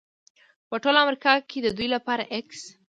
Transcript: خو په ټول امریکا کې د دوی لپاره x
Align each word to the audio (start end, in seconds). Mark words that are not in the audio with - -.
خو 0.67 0.67
په 0.69 0.75
ټول 0.83 0.95
امریکا 1.03 1.33
کې 1.49 1.59
د 1.61 1.67
دوی 1.77 1.87
لپاره 1.95 2.23
x 2.45 2.49